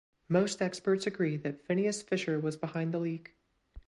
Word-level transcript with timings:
Most 0.29 0.63
experts 0.63 1.05
agree 1.05 1.37
that 1.37 1.63
Phineas 1.67 2.01
Fisher 2.01 2.39
was 2.39 2.57
behind 2.57 2.91
the 2.91 2.97
leak. 2.97 3.35